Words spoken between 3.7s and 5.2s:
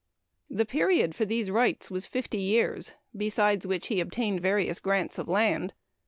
he obtained various grants